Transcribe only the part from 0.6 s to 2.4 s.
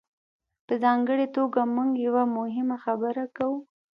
په ځانګړې توګه موږ یوه